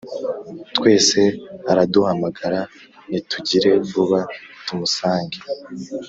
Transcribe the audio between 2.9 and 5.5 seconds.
nitugire vuba tumusange